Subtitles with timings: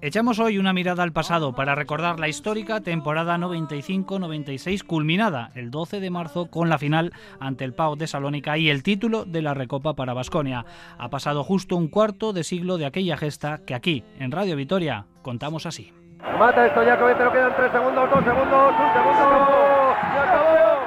[0.00, 5.98] Echamos hoy una mirada al pasado para recordar la histórica temporada 95-96 culminada el 12
[5.98, 9.54] de marzo con la final ante el Pau de Salónica y el título de la
[9.54, 10.64] Recopa para Basconia.
[10.98, 15.06] Ha pasado justo un cuarto de siglo de aquella gesta que aquí, en Radio Vitoria,
[15.22, 15.92] contamos así.
[16.38, 19.96] Mata esto ya, lo quedan tres segundos, dos segundos, un segundo.
[19.98, 20.78] ¡Y acabó!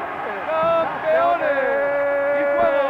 [0.47, 1.51] ¡Campeones!
[2.39, 2.85] ¡Y fuego!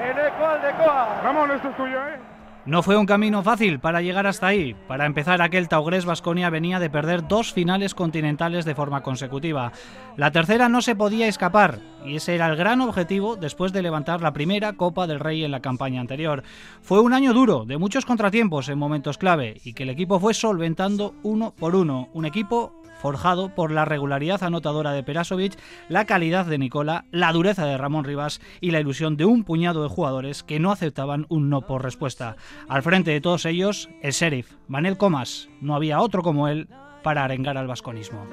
[0.00, 1.20] En Ecuador de Coa.
[1.22, 2.39] Ramón, esto es tuyo, ¿eh?
[2.66, 4.76] No fue un camino fácil para llegar hasta ahí.
[4.86, 9.72] Para empezar, aquel Taugres Vasconia venía de perder dos finales continentales de forma consecutiva.
[10.16, 14.20] La tercera no se podía escapar, y ese era el gran objetivo después de levantar
[14.20, 16.42] la primera Copa del Rey en la campaña anterior.
[16.82, 20.34] Fue un año duro, de muchos contratiempos en momentos clave, y que el equipo fue
[20.34, 22.08] solventando uno por uno.
[22.12, 27.64] Un equipo forjado por la regularidad anotadora de Perasovic, la calidad de Nicola, la dureza
[27.64, 31.48] de Ramón Rivas y la ilusión de un puñado de jugadores que no aceptaban un
[31.48, 32.36] no por respuesta.
[32.68, 35.48] Al frente de todos ellos, el sheriff, Manel Comas.
[35.60, 36.68] No había otro como él
[37.02, 38.26] para arengar al vasconismo.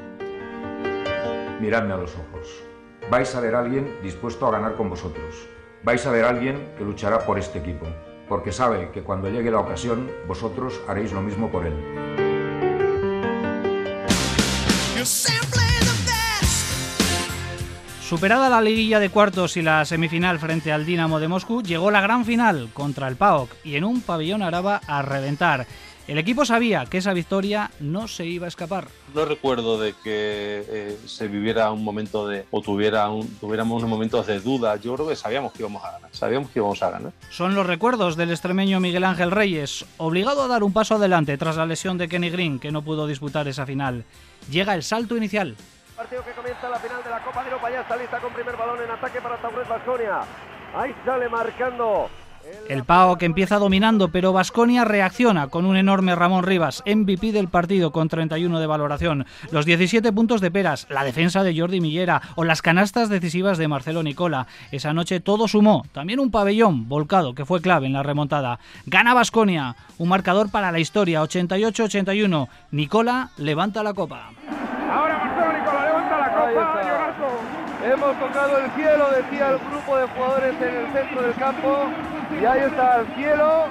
[1.59, 2.63] Miradme a los ojos.
[3.09, 5.47] Vais a ver a alguien dispuesto a ganar con vosotros.
[5.83, 7.85] Vais a ver a alguien que luchará por este equipo,
[8.27, 12.26] porque sabe que cuando llegue la ocasión, vosotros haréis lo mismo por él.
[18.07, 21.99] Superada la liguilla de cuartos y la semifinal frente al Dinamo de Moscú, llegó la
[21.99, 25.67] gran final contra el PAOK y en un pabellón araba a reventar.
[26.07, 28.87] El equipo sabía que esa victoria no se iba a escapar.
[29.13, 33.09] No recuerdo de que eh, se viviera un momento de o tuviera
[33.41, 34.77] tuviéramos unos momentos de duda.
[34.77, 36.09] Yo creo que sabíamos que íbamos a ganar.
[36.13, 37.11] Sabíamos que íbamos a ganar.
[37.29, 41.57] Son los recuerdos del extremeño Miguel Ángel Reyes, obligado a dar un paso adelante tras
[41.57, 44.05] la lesión de Kenny Green, que no pudo disputar esa final.
[44.49, 45.57] Llega el salto inicial.
[45.97, 47.69] Partido que comienza la final de la Copa de Europa.
[47.69, 50.21] Ya está lista con primer balón en ataque para Taurus Basconia.
[50.73, 52.09] Ahí sale marcando
[52.69, 57.47] el Pau que empieza dominando, pero Vasconia reacciona con un enorme Ramón Rivas, MVP del
[57.47, 62.21] partido con 31 de valoración, los 17 puntos de Peras, la defensa de Jordi Millera
[62.35, 64.47] o las canastas decisivas de Marcelo Nicola.
[64.71, 68.59] Esa noche todo sumó, también un pabellón volcado que fue clave en la remontada.
[68.85, 72.47] Gana Vasconia, un marcador para la historia, 88-81.
[72.71, 74.31] Nicola levanta la copa.
[74.91, 76.87] Ahora Marcelo Nicola levanta la copa.
[77.83, 81.87] Hemos tocado el cielo, decía el grupo de jugadores en el centro del campo.
[82.39, 83.65] Y ahí está el cielo,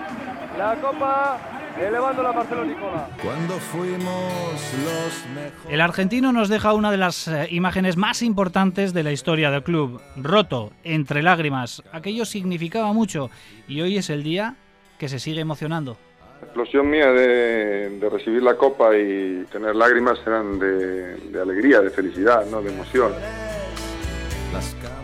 [0.59, 1.39] la copa
[1.81, 3.09] elevándola Marcelo Nicola.
[3.23, 5.73] Cuando fuimos los mejores.
[5.73, 9.63] El argentino nos deja una de las eh, imágenes más importantes de la historia del
[9.63, 10.01] club.
[10.17, 11.83] Roto, entre lágrimas.
[11.93, 13.31] Aquello significaba mucho
[13.69, 14.57] y hoy es el día
[14.99, 15.97] que se sigue emocionando.
[16.41, 21.91] La explosión mía de, recibir la copa y tener lágrimas eran de, de alegría, de
[21.91, 22.61] felicidad, ¿no?
[22.63, 23.13] de emoción.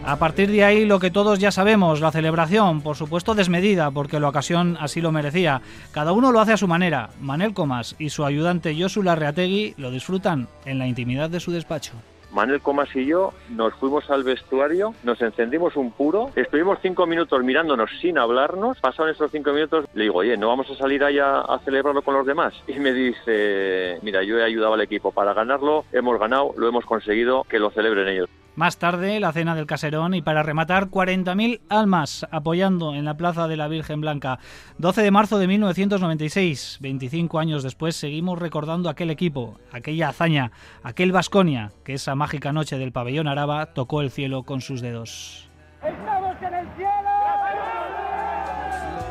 [0.05, 4.19] A partir de ahí lo que todos ya sabemos, la celebración, por supuesto desmedida, porque
[4.19, 5.63] la ocasión así lo merecía.
[5.93, 7.11] Cada uno lo hace a su manera.
[7.21, 11.93] Manel Comas y su ayudante Josu Larreategui lo disfrutan en la intimidad de su despacho.
[12.33, 17.43] Manuel Comas y yo nos fuimos al vestuario, nos encendimos un puro, estuvimos cinco minutos
[17.45, 21.41] mirándonos sin hablarnos, pasaron esos cinco minutos, le digo, oye, ¿no vamos a salir allá
[21.41, 22.55] a celebrarlo con los demás?
[22.67, 26.87] Y me dice, mira, yo he ayudado al equipo para ganarlo, hemos ganado, lo hemos
[26.87, 28.31] conseguido, que lo celebren ellos.
[28.55, 33.49] Más tarde, la cena del caserón y para rematar, 40.000 almas apoyando en la Plaza
[33.49, 34.39] de la Virgen Blanca.
[34.77, 40.53] 12 de marzo de 1996, 25 años después, seguimos recordando aquel equipo, aquella hazaña,
[40.83, 45.49] aquel Vasconia, que esa mágica noche del pabellón araba tocó el cielo con sus dedos.
[45.83, 46.93] ¡Estamos en el cielo!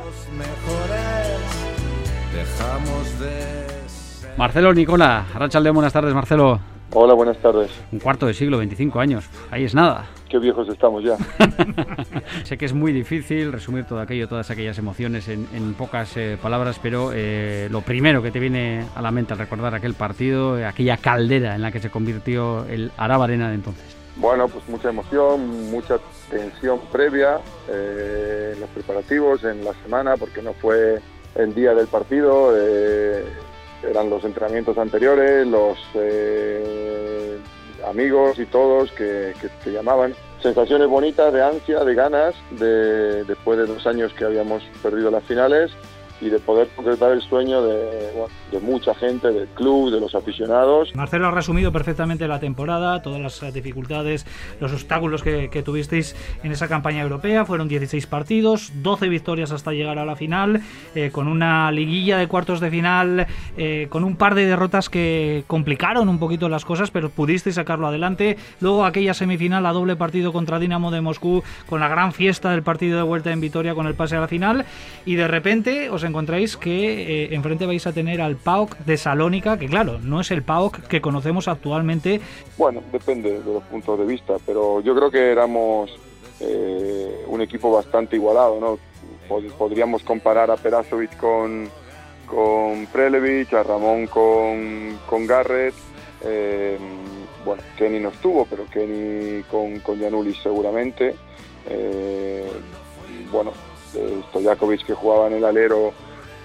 [0.05, 1.39] Los mejores,
[2.31, 4.37] dejamos de...
[4.37, 6.70] Marcelo Nicola, Arrachalde, buenas tardes, Marcelo.
[6.93, 7.71] Hola, buenas tardes.
[7.93, 9.29] Un cuarto de siglo, 25 años.
[9.49, 10.09] Ahí es nada.
[10.27, 11.15] Qué viejos estamos ya.
[12.43, 16.79] sé que es muy difícil resumir todo aquello, todas aquellas emociones en, pocas eh, palabras,
[16.83, 20.65] pero eh, lo primero que te viene a la mente al recordar aquel partido, eh,
[20.65, 23.95] aquella caldera en la que se convirtió el Araba Arena de entonces.
[24.17, 25.97] Bueno, pues mucha emoción, mucha
[26.29, 30.99] tensión previa en los preparativos, en la semana, porque no fue
[31.35, 32.51] el día del partido
[33.83, 37.37] eran los entrenamientos anteriores, los eh,
[37.87, 40.13] amigos y todos que, que te llamaban.
[40.41, 45.23] Sensaciones bonitas de ansia, de ganas, de, después de dos años que habíamos perdido las
[45.23, 45.71] finales
[46.21, 48.13] y de poder concretar el sueño de,
[48.51, 50.95] de, mucha gente, del club, de los aficionados.
[50.95, 54.25] Marcelo ha resumido perfectamente la temporada, todas las dificultades,
[54.59, 57.45] los obstáculos que, tuvisteis en esa campaña europea.
[57.45, 60.61] Fueron 16 partidos, 12 victorias hasta llegar a la final,
[60.95, 63.27] eh, con una liguilla de cuartos de final,
[63.57, 67.87] eh, con un par de derrotas que complicaron un poquito las cosas, pero pudisteis sacarlo
[67.87, 68.37] adelante.
[68.59, 72.63] Luego aquella semifinal a doble partido contra Dinamo de Moscú, con la gran fiesta del
[72.63, 74.65] partido de vuelta en Vitoria con el pase a la final,
[75.05, 79.57] y de repente os encontráis que eh, enfrente vais a tener al PAOK de Salónica,
[79.57, 82.21] que claro, no es el PAOK que conocemos actualmente.
[82.57, 85.89] Bueno, depende de los puntos de vista, pero yo creo que éramos
[86.39, 88.77] eh, un equipo bastante igualado, ¿no?
[89.57, 91.69] Podríamos comparar a Perasovic con,
[92.27, 95.73] con Prelevich, a Ramón con, con Garrett.
[96.23, 96.77] Eh,
[97.45, 99.99] bueno, Kenny no estuvo, pero Kenny con, con
[100.43, 101.15] seguramente.
[103.31, 103.53] Bueno,
[103.95, 105.93] eh, Stojakovic que jugaba en el alero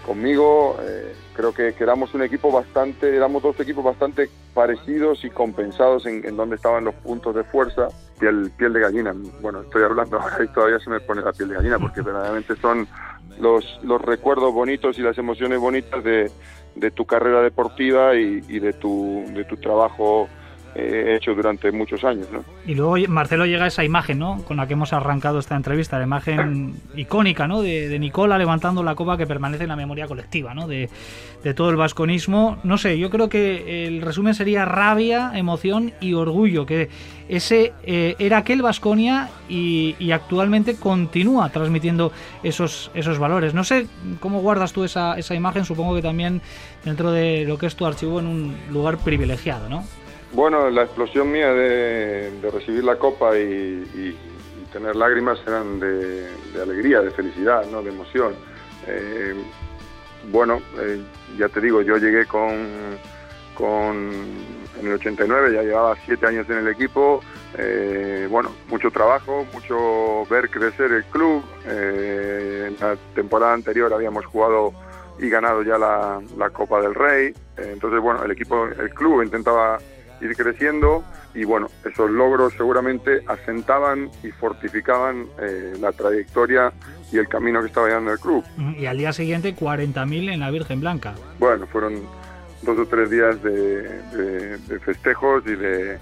[0.04, 0.76] conmigo.
[0.82, 6.24] Eh, creo que, éramos un equipo bastante, éramos dos equipos bastante parecidos y compensados en,
[6.26, 7.88] en donde estaban los puntos de fuerza.
[8.18, 11.50] Piel, piel de gallina, bueno, estoy hablando ahora y todavía se me pone la piel
[11.50, 12.88] de gallina porque verdaderamente son
[13.38, 16.30] los, los recuerdos bonitos y las emociones bonitas de,
[16.76, 20.28] de tu carrera deportiva y, y de, tu, de tu trabajo
[20.78, 22.26] eh, hecho durante muchos años.
[22.30, 22.44] ¿no?
[22.66, 24.42] Y luego Marcelo llega a esa imagen ¿no?
[24.44, 27.62] con la que hemos arrancado esta entrevista, la imagen icónica ¿no?
[27.62, 30.68] de, Nicola levantando la copa que permanece en la memoria colectiva ¿no?
[30.68, 30.90] de,
[31.42, 32.58] de, todo el vasconismo.
[32.62, 36.88] No sé, yo creo que el resumen sería rabia, emoción y orgullo, que
[37.28, 42.12] ese eh, era aquel Vasconia y, y, actualmente continúa transmitiendo
[42.42, 43.54] esos, esos valores.
[43.54, 43.86] No sé
[44.20, 46.40] cómo guardas tú esa, esa imagen, supongo que también
[46.84, 49.84] dentro de lo que es tu archivo en un lugar privilegiado, ¿no?
[50.32, 54.18] Bueno, la explosión mía de, de recibir la copa y, y,
[54.60, 57.82] y, tener lágrimas eran de, de, alegría, de felicidad, ¿no?
[57.82, 58.34] de emoción.
[58.86, 59.34] Eh,
[60.30, 61.00] bueno, eh,
[61.38, 62.66] ya te digo, yo llegué con,
[63.54, 64.10] con,
[64.80, 67.22] en el 89, ya llevaba siete años en el equipo.
[67.56, 71.42] Eh, bueno, mucho trabajo, mucho ver crecer el club.
[71.64, 74.72] en la temporada anterior habíamos jugado
[75.18, 77.32] y ganado ya la, la Copa del Rey.
[77.56, 79.78] entonces, bueno, el equipo, el club intentaba
[80.20, 81.04] ir creciendo
[81.34, 86.72] y bueno, esos logros seguramente asentaban y fortificaban eh, la trayectoria
[87.12, 88.44] y el camino que estaba llevando el club.
[88.78, 91.14] Y al día siguiente 40.000 en la Virgen Blanca.
[91.38, 92.02] Bueno, fueron
[92.62, 95.98] dos o tres días de, de, de festejos y de,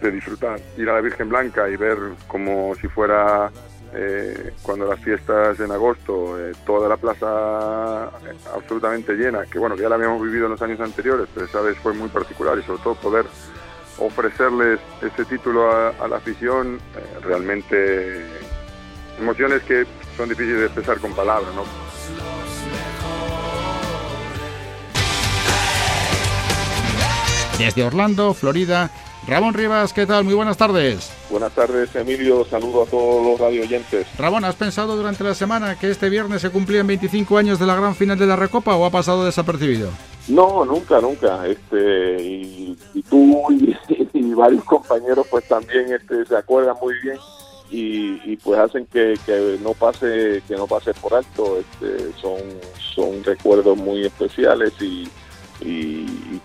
[0.00, 0.60] de, disfrutar.
[0.76, 1.96] Ir a la Virgen Blanca y ver
[2.28, 3.50] como si fuera
[3.94, 8.06] eh, cuando las fiestas en agosto, eh, toda la plaza
[8.52, 11.60] absolutamente llena, que bueno, que ya la habíamos vivido en los años anteriores, pero esa
[11.60, 13.24] vez fue muy particular y sobre todo poder
[13.98, 18.26] ofrecerles ese título a, a la afición, eh, realmente
[19.18, 19.86] emociones que
[20.16, 21.64] son difíciles de expresar con palabras, ¿no?
[27.58, 28.90] Desde Orlando, Florida,
[29.28, 30.24] Ramón Rivas, ¿qué tal?
[30.24, 31.10] Muy buenas tardes.
[31.30, 32.44] Buenas tardes, Emilio.
[32.44, 34.06] Saludo a todos los radio oyentes.
[34.18, 37.76] Ramón, ¿has pensado durante la semana que este viernes se cumplían 25 años de la
[37.76, 39.90] gran final de la Recopa o ha pasado desapercibido?
[40.28, 41.46] No, nunca, nunca.
[41.46, 43.46] Este, y, y tú
[44.12, 47.18] y, varios compañeros pues también este, se acuerdan muy bien
[47.70, 51.58] y, y pues hacen que, que, no pase que no pase por alto.
[51.58, 52.40] Este, son,
[52.94, 55.08] son recuerdos muy especiales y,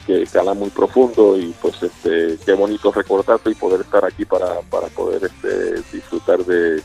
[0.05, 4.61] que cala muy profundo y pues este qué bonito recordarte y poder estar aquí para,
[4.69, 6.81] para poder este, disfrutar de,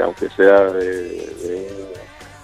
[0.00, 1.90] aunque sea de,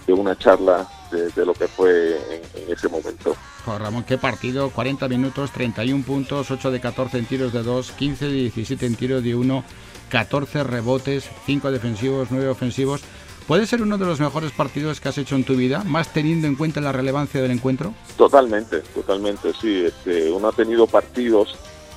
[0.06, 3.36] de una charla de, de, lo que fue en, en ese momento.
[3.66, 7.92] Oh, Ramón, qué partido, 40 minutos, 31 puntos, 8 de 14 en tiros de 2,
[7.92, 9.64] 15 de 17 en tiros de 1,
[10.10, 13.02] 14 rebotes, 5 defensivos, 9 ofensivos.
[13.46, 16.46] ¿Puede ser uno de los mejores partidos que has hecho en tu vida, más teniendo
[16.46, 17.92] en cuenta la relevancia del encuentro?
[18.16, 19.84] Totalmente, totalmente, sí.
[19.84, 21.54] Este, uno ha tenido partidos,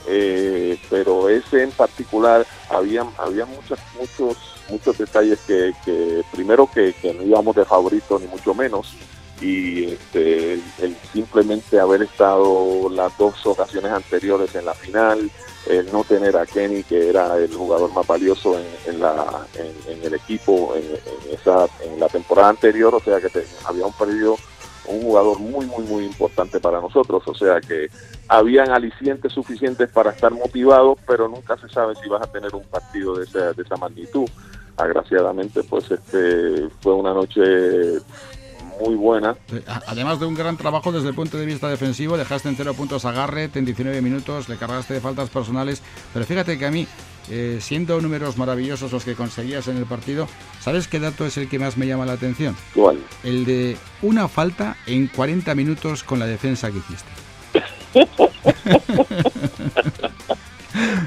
[0.08, 4.38] eh, pero ese en particular había, había muchas, muchos,
[4.70, 8.94] muchos detalles que, que primero que, que, no íbamos de favorito ni mucho menos
[9.42, 15.30] y este, el, simplemente haber estado las dos ocasiones anteriores en la final,
[15.70, 20.14] el no tener a Kenny, que era el jugador más valioso en, la, en el
[20.14, 24.38] equipo en, en, esa, en la temporada anterior, o sea que te, habíamos perdido
[24.88, 27.90] un jugador muy, muy, muy importante para nosotros, o sea que
[28.28, 32.64] habían alicientes suficientes para estar motivados, pero nunca se sabe si vas a tener un
[32.64, 34.28] partido de esa, de esa magnitud.
[34.78, 37.42] Agraciadamente, pues este fue una noche
[38.80, 39.36] muy buena.
[39.88, 43.06] Además de un gran trabajo desde el punto de vista defensivo, dejaste en cero puntos
[43.06, 45.82] a Garrett en 19 minutos, le cargaste de faltas personales,
[46.14, 46.88] pero fíjate que a mí,
[47.30, 50.28] eh, siendo números maravillosos los que conseguías en el partido,
[50.60, 52.56] ¿sabes qué dato es el que más me llama la atención?
[52.74, 53.00] ¿Cuál?
[53.24, 57.10] El de una falta en 40 minutos con la defensa que hiciste.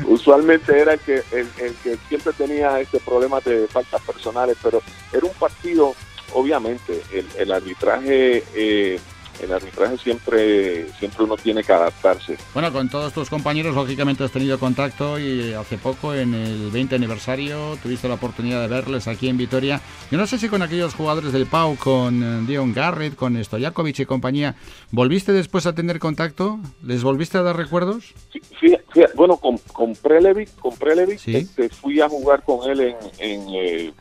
[0.07, 4.83] Usualmente era el que, el, el que siempre tenía este problema de faltas personales, pero
[5.13, 5.95] era un partido
[6.33, 9.01] obviamente el, el arbitraje eh,
[9.43, 12.37] en arbitraje siempre, siempre uno tiene que adaptarse.
[12.53, 16.97] Bueno, con todos tus compañeros lógicamente has tenido contacto y hace poco en el 20
[16.97, 19.81] aniversario tuviste la oportunidad de verles aquí en Vitoria.
[20.11, 24.01] Yo no sé si con aquellos jugadores del Pau, con eh, Dion Garrett, con Stojakovic
[24.01, 24.57] y compañía,
[24.91, 26.59] ¿volviste después a tener contacto?
[26.83, 28.15] ¿Les volviste a dar recuerdos?
[28.61, 28.77] Sí,
[29.15, 33.93] bueno, con, con Prelevic, con Prelevic este, fui a jugar con él en, en, eh,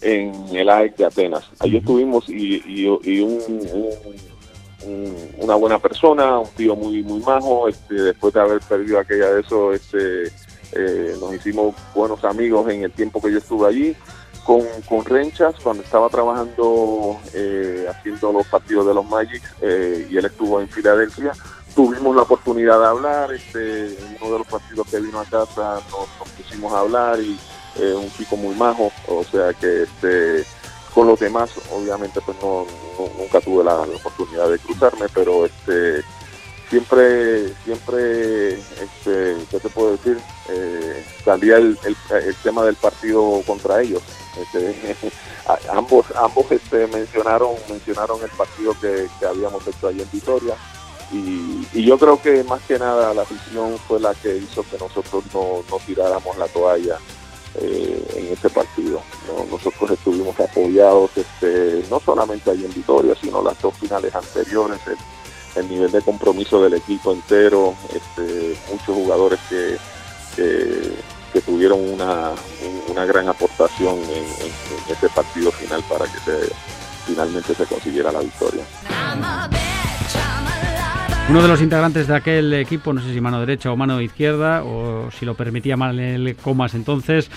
[0.00, 1.44] en el AEC de Atenas.
[1.58, 3.38] Allí estuvimos y, y, un,
[5.38, 7.68] una buena persona, un tío muy muy majo.
[7.68, 10.26] Este, después de haber perdido aquella de eso, este,
[10.72, 13.96] eh, nos hicimos buenos amigos en el tiempo que yo estuve allí.
[14.44, 20.24] Con, con Renchas, cuando estaba trabajando eh, haciendo los partidos de los Magic, y él
[20.24, 21.32] estuvo en Filadelfia,
[21.78, 25.80] tuvimos la oportunidad de hablar, este, en uno de los partidos que vino a casa
[25.90, 27.38] nos, pusimos a hablar y
[27.78, 30.44] eh, un chico muy majo, o sea que este,
[30.94, 32.66] con los demás obviamente pues no,
[33.18, 36.02] nunca tuve la, oportunidad de cruzarme, pero este
[36.68, 40.18] siempre, siempre, este, ¿qué te puedo decir?
[40.50, 44.02] Eh, salía el, el, tema del partido contra ellos.
[44.36, 44.96] Este,
[45.72, 50.54] ambos ambos este, mencionaron mencionaron el partido que, habíamos hecho ahí en Vitoria
[51.10, 55.24] y, yo creo que más que nada la afición fue la que hizo que nosotros
[55.32, 56.98] no, tiráramos la toalla
[57.54, 59.00] eh, en ese partido.
[59.50, 64.78] Nosotros estuvimos apoyados este, no solamente ahí en Vitoria, sino las dos finales anteriores,
[65.56, 69.76] el, nivel de compromiso del equipo entero, este, muchos jugadores que,
[70.36, 72.32] que, tuvieron una,
[72.88, 76.52] una, gran aportación en, en, ese partido final para que se,
[77.06, 78.64] finalmente se consiguiera la victoria.
[81.30, 84.62] Uno de los integrantes de aquel equipo, no sé si mano derecha o mano izquierda,
[84.64, 87.30] o si lo permitía mal el Comas entonces,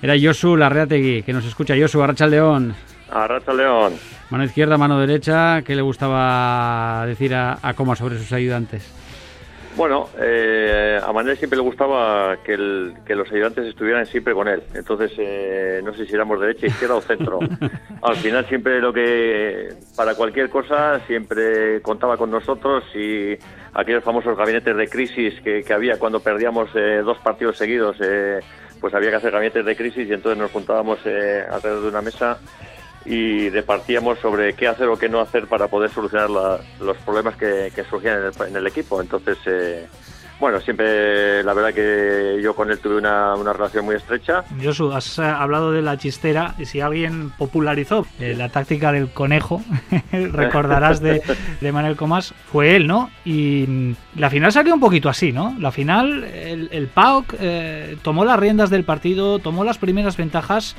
[0.00, 1.74] era Josu Larreategui, que nos escucha.
[1.76, 2.72] Josu, Arracha León.
[3.10, 3.94] Arracha León.
[4.30, 8.88] Mano izquierda, mano derecha, ¿qué le gustaba decir a, a Comas sobre sus ayudantes?
[9.74, 14.62] Bueno, eh, a Manuel siempre le gustaba que, los ayudantes estuvieran siempre con él.
[14.74, 17.38] Entonces, eh, no sé si éramos derecha, izquierda o centro.
[18.02, 23.36] Al final, siempre lo que, para cualquier cosa, siempre contaba con nosotros y
[23.72, 27.96] aquellos famosos gabinetes de crisis que, había cuando perdíamos eh, dos partidos seguidos,
[28.78, 32.38] pues había que hacer gabinetes de crisis y entonces nos juntábamos alrededor de una mesa
[33.04, 37.72] y departíamos sobre qué hacer o qué no hacer para poder solucionar los problemas que,
[37.88, 39.00] surgían en el, equipo.
[39.00, 39.86] Entonces, eh,
[40.38, 44.44] bueno, siempre la verdad que yo con él tuve una, relación muy estrecha.
[44.62, 49.10] Josu, has eh, hablado de la chistera y si alguien popularizó eh, la táctica del
[49.10, 49.62] conejo,
[50.12, 51.22] recordarás de,
[51.60, 53.10] de, Manuel Comas, fue él, ¿no?
[53.24, 55.56] Y la final salió un poquito así, ¿no?
[55.58, 57.34] La final, el, el PAOK
[58.02, 60.76] tomó las riendas del partido, tomó las primeras ventajas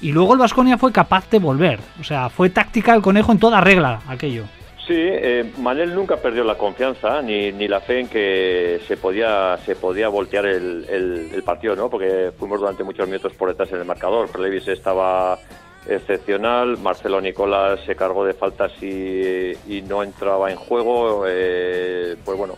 [0.00, 1.80] y luego el Vasconia fue capaz de volver.
[2.00, 4.44] O sea, fue táctica el conejo en toda regla aquello.
[4.86, 9.58] Sí, eh, Manel nunca perdió la confianza ni, ni, la fe en que se podía
[9.64, 10.86] se podía voltear el,
[11.34, 11.90] el, partido, ¿no?
[11.90, 14.38] Porque fuimos durante muchos minutos por detrás en el marcador.
[14.38, 15.40] Levis estaba
[15.88, 21.24] excepcional, Marcelo Nicolás se cargó de faltas y, y no entraba en juego.
[21.26, 22.54] Eh, pues bueno,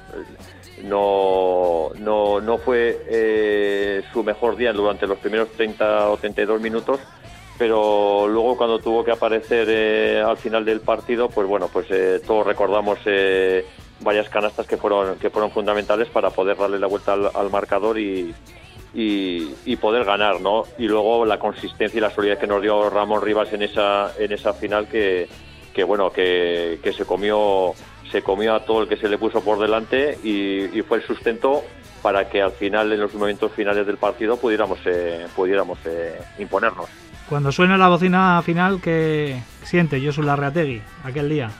[0.85, 7.00] no, no, no fue eh, su mejor día durante los primeros 30 o 32 minutos
[7.58, 12.20] pero luego cuando tuvo que aparecer eh, al final del partido, pues bueno, pues eh,
[12.24, 13.66] todos recordamos eh,
[14.00, 18.32] varias canastas que fueron que fueron fundamentales para poder darle la vuelta al, marcador y,
[18.94, 20.64] y, poder ganar, ¿no?
[20.78, 24.30] Y luego la consistencia y la solidez que nos dio Ramón Rivas en esa en
[24.30, 25.28] esa final que,
[25.74, 27.72] que bueno que, que se comió
[28.12, 31.06] se comió a todo el que se le puso por delante y, y fue el
[31.06, 31.64] sustento
[32.02, 34.78] para que al final en los momentos finales del partido pudiéramos
[35.34, 35.78] pudiéramos
[36.38, 37.07] imponernos.
[37.28, 41.50] Cuando suena la bocina final, ¿qué siente Josu Larrategui aquel día?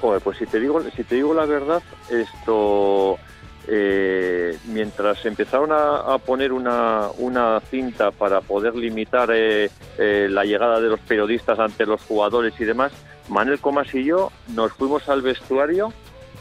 [0.00, 3.18] Joder, pues si te digo, si te digo la verdad, esto
[3.66, 10.80] eh, mientras empezaron a, poner una, una, cinta para poder limitar eh, eh, la llegada
[10.80, 12.92] de los periodistas ante los jugadores y demás,
[13.28, 15.92] Manuel Comas y yo nos fuimos al vestuario,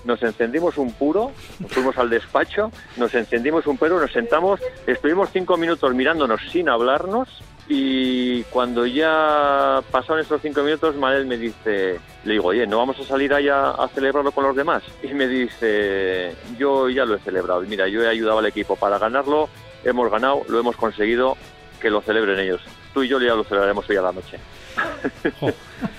[0.06, 5.30] nos encendimos un puro, nos fuimos al despacho, nos encendimos un puro, nos sentamos, estuvimos
[5.34, 12.00] cinco minutos mirándonos sin hablarnos y cuando ya pasaron esos cinco minutos, Manel me dice,
[12.26, 14.84] le digo, oye, ¿no vamos a salir allá a celebrarlo con los demás?
[15.04, 17.62] Y me dice, yo ya lo he celebrado.
[17.62, 19.50] Mira, yo he ayudado al equipo para ganarlo,
[19.84, 21.38] hemos ganado, lo hemos conseguido,
[21.80, 22.62] que lo celebren ellos.
[22.94, 24.38] Tú y yo ya lo celebraremos hoy a la noche.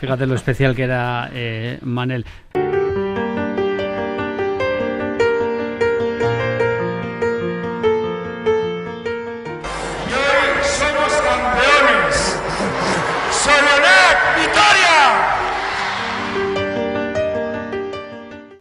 [0.00, 2.25] fíjate lo especial que era eh, Manel.